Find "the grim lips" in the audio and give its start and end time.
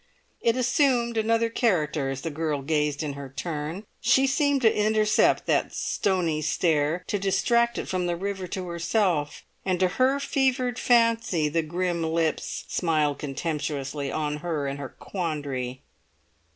11.49-12.63